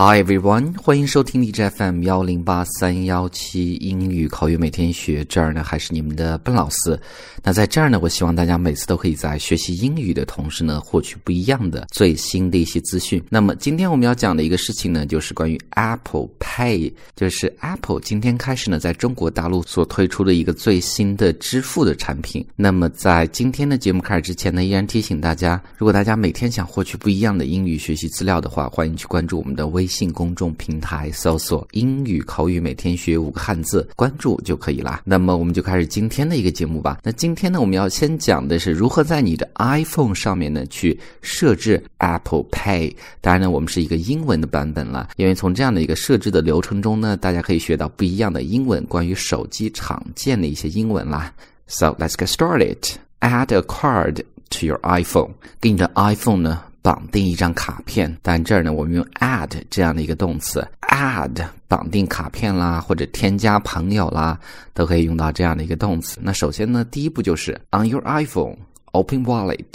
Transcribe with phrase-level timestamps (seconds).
[0.00, 5.24] Hi everyone，欢迎收听荔枝 FM 幺零八三幺七英语口语每天学。
[5.24, 6.96] 这儿呢还是你们的笨老师。
[7.42, 13.20] 那在这儿呢，我希望大家每次都可以在学习英语的同时呢，获取不一样的最新的一些资讯。
[13.28, 22.46] 那么今天我们要讲的一个事情呢，就是关于 Apple Pay，就是 Apple 今天开始呢，在中国大陆所推出的一个最新的支付的产品。
[22.54, 29.87] 那么在今天的节目开始之前呢，依然提醒大家，如果大家每天想获取不一样的英语学习资料的话，欢迎去关注我们的微。
[29.88, 35.00] 微信公众平台搜索“英语口语每天学五个汉字”，关注就可以啦。
[35.02, 36.98] 那么我们就开始今天的一个节目吧。
[37.02, 42.94] 那今天呢，我们要先讲的是如何在你的 iPhone 上面呢去设置 Apple Pay。
[43.22, 51.32] 当然呢，我们是一个英文的版本了，因为从这样的一个设置的流程中呢，大家可以学到不一样的英文，关于手机常见的一些英文啦。
[51.66, 52.76] So let's get started.
[53.20, 55.30] Add a card to your iPhone.
[55.62, 56.64] 给你的 iPhone 呢。
[56.88, 64.40] 绑定一张卡片，但这儿呢，我们用 add 这样的一个动词，add 绑定卡片啦，或者添加朋友啦，
[64.72, 66.18] 都可以用到这样的一个动词。
[66.22, 68.56] 那首先呢，第一步就是 on your iPhone
[68.92, 69.66] open wallet，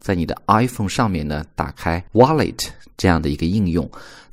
[0.00, 3.86] 在你的 iPhone 上面呢，打开 wallet 这样的一个应用。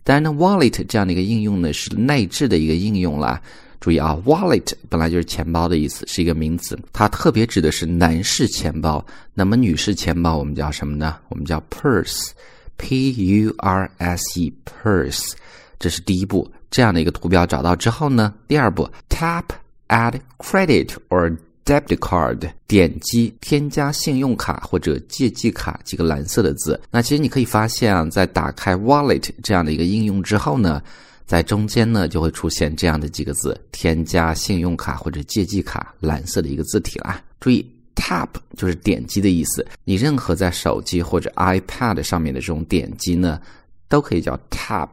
[0.05, 3.41] 当然呢，wallet 这样的一个应用呢，是内置的一个应用啦。
[3.83, 9.05] 注意啊，wallet 本来就是钱包的意思，是一个名词，它特别指的是男士钱包。
[9.33, 11.17] 那么女士钱包我们叫什么呢？
[11.27, 15.33] 我们叫 purse，p u r s e，purse。
[15.77, 19.43] 这是第一步，这样的一个图标找到之后呢，第二步，tap
[19.89, 26.79] add credit or debit card，点击添加信用卡或者借记卡几个蓝色的字。
[26.89, 30.81] 那其实你可以发现啊，在打开 wallet 这样的一个应用之后呢。
[31.25, 37.21] 在中间呢，就会出现这样的几个字：添加信用卡或者借记卡，蓝色的一个字体啦。
[37.39, 37.65] 注意
[37.95, 39.65] ，tap 就是点击的意思。
[39.83, 43.41] 你任何在手机或者 iPad 上面的这种点击呢，
[43.87, 44.89] 都可以叫 tap。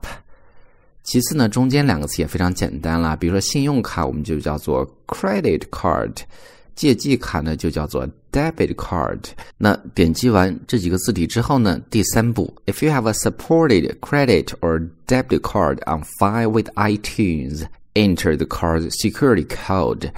[1.03, 6.15] 其次呢，中间两个词也非常简单啦，比如说信用卡，我们就叫做 credit card。
[6.77, 9.21] 借记卡呢，就叫做 debit card。
[9.59, 17.65] 那点击完这几个字体之后呢，第三步，If you have a supported credit or debit card on file with iTunes,
[17.95, 20.11] enter the card's security code。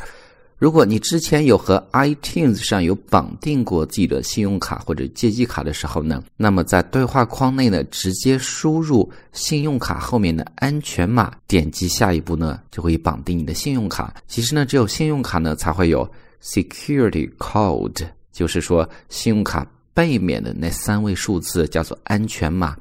[0.58, 14.14] 如果你之前有和 iTunes 上有绑定过自己的信用卡或者借记卡的时候呢，那么在对话框内呢，直接输入信用卡后面的安全码，点击下一步呢，就可以绑定你的信用卡。
[14.28, 16.08] 其实呢，只有信用卡呢才会有。
[16.42, 22.76] Security code 就是说，信用卡背面的那三位数字叫做安全码。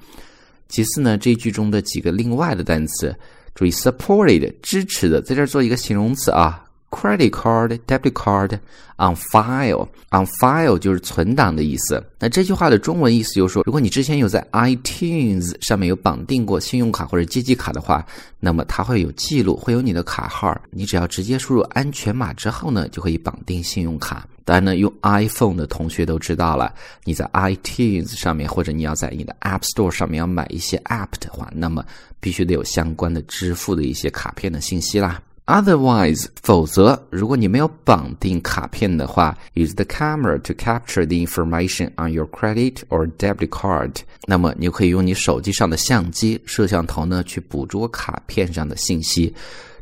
[0.68, 3.16] 其次呢，这句中的几个另外的单词，
[3.54, 6.66] 注意 supported 支持的，在这儿做一个形容词啊。
[6.92, 8.60] Credit card, debit card
[8.98, 9.88] on file.
[10.12, 12.04] On file 就是存档的意思。
[12.20, 18.06] 那这句话的中文意思就是说，如果你之前有在 iTunes 上面有绑定过信用卡或者借记卡的话，
[18.42, 20.56] 那么它会有记录，会有你的卡号。
[20.70, 24.28] 你只要直接输入安全码之后呢，就可以绑定信用卡。
[24.44, 26.74] 当然呢，用 iPhone 的同学都知道了，
[27.06, 31.86] 你在 iTunes 上面或者你要在你的 App Store 上面要买一些 App 的话，那么
[32.20, 35.22] 必须得有相关的支付的一些卡片的信息啦。
[35.48, 43.96] Otherwise，否则，如果你没有绑定卡片的话，use the camera to capture the information on your credit or debit card。
[44.28, 49.34] 那么，你可以用你手机上的相机摄像头呢，去捕捉卡片上的信息。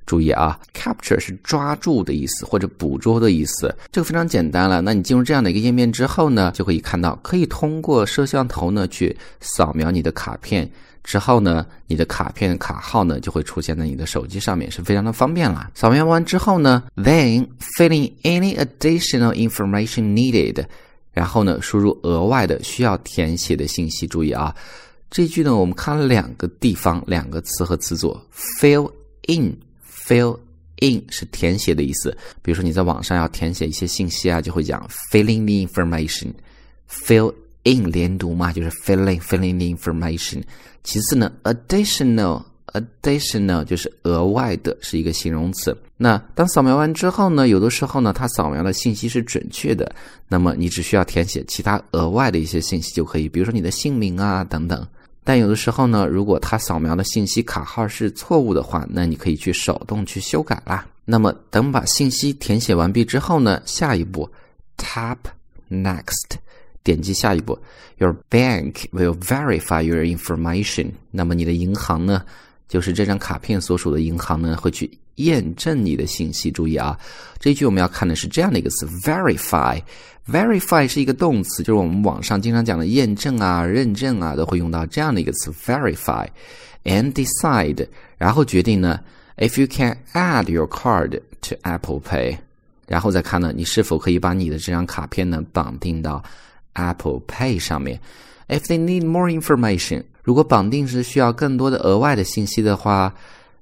[0.10, 3.72] 注意啊，capture 是抓住的意思，或者捕捉的意思。
[3.92, 4.82] 这个非常简单了。
[4.82, 10.68] 那你进入这样的一个页面之后呢，就可以看到，可以通过摄像头呢去扫描你的卡片。
[11.04, 15.70] 之后呢，你的卡片卡号呢就会出现在你的手机上面，是非常的方便啦。
[15.76, 17.48] 扫描完之后呢，then
[17.78, 20.66] fill in any additional information needed，
[21.14, 24.08] 然后呢输入额外的需要填写的信息。
[24.08, 24.56] 注意啊，
[25.12, 28.20] 这句呢我们看了两个地方，两个词和词组
[28.60, 28.92] ，fill
[29.28, 29.56] in
[30.10, 30.40] Fill
[30.80, 32.18] in 是填写的意思。
[32.42, 37.32] 比如说你在网上要填写一些信息啊，就会讲 filling the information，fill
[37.64, 40.42] in 连读嘛，就是 filling filling the information。
[40.84, 42.42] 其次呢，additional
[42.74, 45.78] additional 就是额外的，是一个形容词。
[45.96, 49.94] 那当扫描完之后呢，有的时候呢，它扫描的信息是准确的，
[50.28, 54.88] 那么你只需要填写其他额外的一些信息就可以，比如说你的姓名啊等等。
[55.30, 60.84] 但有的时候呢，如果它扫描的信息卡号是错误的话，那你可以去手动去修改啦。
[61.06, 64.28] 那么等把信息填写完毕之后呢，下一步
[64.76, 65.18] tap
[65.70, 66.32] next。
[66.82, 67.56] 点击下一步
[68.00, 70.94] ，Your bank will verify your information。
[71.12, 72.24] 那么你的银行呢，
[72.68, 76.52] 就是这张卡片所属的银行呢会去验证你的信息。
[76.52, 77.00] 注意啊，
[77.40, 79.82] 这句我们要看的是这样的一个词：verify。
[80.30, 86.28] verify 是一个动词，就是我们网上经常讲的验证啊、认证啊，都会用到这样的一个词 verify。
[86.84, 87.88] and decide，
[88.18, 89.00] 然后决定呢
[89.38, 92.38] ，if you can add your card to Apple Pay，
[92.88, 96.24] 然后再看呢，你是否可以把你的这张卡片呢绑定到
[96.74, 98.00] Apple Pay 上面。
[98.48, 103.14] If they need more information，如果绑定是需要更多的额外的信息的话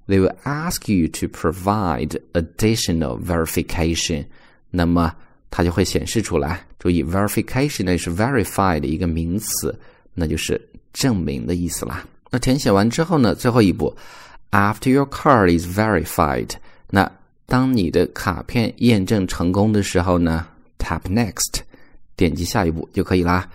[0.08, 4.26] ，they will ask you to provide additional verification。
[4.70, 5.14] 那么
[5.50, 6.66] 它就会显示出来。
[6.80, 9.78] 注意，verification 呢是 verify 的一个名词，
[10.14, 10.62] 那就是
[10.94, 12.06] 证明的意思啦。
[12.30, 13.96] 那填写完之后呢，最后一步
[14.52, 16.52] ，after your card is verified，
[16.90, 17.10] 那
[17.46, 20.46] 当你的卡片验证成功的时候呢
[20.78, 21.62] ，tap next，
[22.16, 23.50] 点击下一步就可以啦。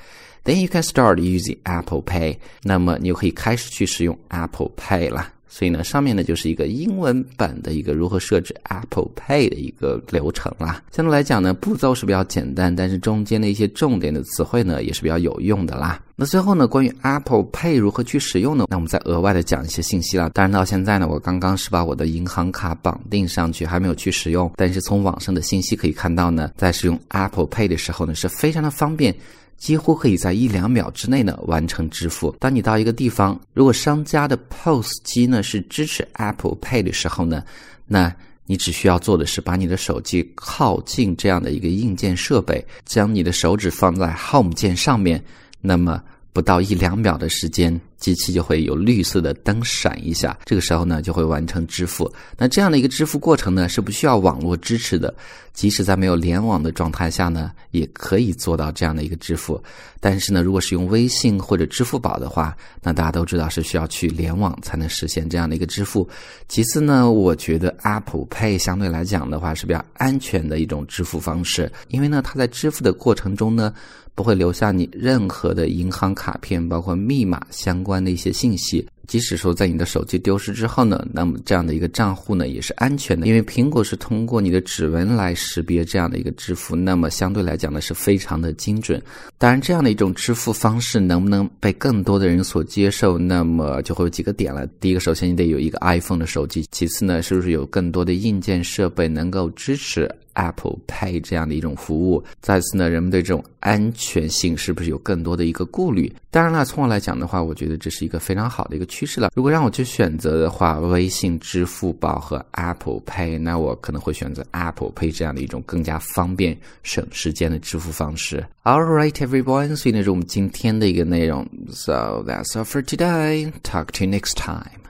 [0.45, 5.32] Then you can start using Apple Pay，那么你就可以开始去使用 Apple Pay 了。
[5.55, 10.83] 所以呢，上面呢就是一个英文版的一个如何设置 Apple Pay 的一个流程啦。
[10.93, 16.01] 相对来讲呢，步骤是比较简单，但是中间的一些重点的词汇呢也是比较有用的啦。
[16.17, 18.65] 那最后呢，关于 Apple Pay 如何去使用呢？
[18.71, 20.31] 那我们再额外的讲一些信息啦。
[20.33, 24.51] 当然到现在呢，我刚刚是把我的银行卡绑定上去，还没有去使用。
[24.57, 29.15] 但是从网上的信息可以看到呢，在使用 Apple Pay 的时候呢，是非常的方便。
[29.57, 32.35] 几乎可以在一两秒之内呢完成支付。
[32.39, 37.45] 当你到一个地方，如果商家的 POS 机呢是支持 Apple Pay 的时候呢，
[37.87, 38.15] 那
[38.45, 45.23] 你只需要做的是把你的手机靠近这样的一个硬件设备，将你的手指放在 Home 键上面，
[45.61, 46.03] 那么
[46.33, 47.81] 不到一两秒的时间。
[48.03, 52.13] 机器就会有绿色的灯闪一下，这个时候呢就会完成支付。
[52.37, 55.15] 那这样的一个支付过程呢是不需要网络支持的，
[55.55, 59.63] 即使在没有联网的状态下呢也可以做到这样的一个支付。
[60.01, 66.09] 但是呢，如果是用微信或者支付宝的话，那大家都知道是需要去联网才能实现这样的一个支付。
[66.49, 73.73] 其次呢，我觉得 Apple Pay 相对来讲的话是比较安全的一种支付方式，因为呢它在支付的过程中呢
[74.17, 77.92] 不会留下你任何的银行卡片，包括密码相关。
[77.93, 89.03] 关的一些信息，即使说在你的手机丢失之后呢，那么这样的一个账户呢也是安全的，因为苹果是通过你的指纹来识别这样的一个支付，那么相对来讲呢是非常的精准。
[89.37, 94.67] 当然，这样的一种支付方式能不能被更多的人所接受，那么就会有几个点了。
[94.81, 106.13] 第一个，首先你得有一个 iPhone 的手机；其次呢，是不是有更多的硬件设备能够支持？Apple Pay 这样的一种服务，再次呢，人们对这种安全性是不是有更多的一个顾虑？
[106.31, 109.31] 当然了，从我来讲的话，我觉得这是一个非常好的一个趋势了。
[109.35, 118.45] 如果让我去选择的话，微信、支付宝和 Apple Pay，那我可能会选择 Apple Pay 这样的一种更加方便、省时间的支付方式。
[118.65, 121.47] All right, everyone，所以呢，是我们今天的一个内容。
[121.71, 123.53] So that's all for today.
[123.63, 124.82] Talk to you next time.